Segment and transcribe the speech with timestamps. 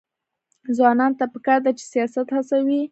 [0.77, 2.79] ځوانانو ته پکار ده چې، سیاحت هڅوي.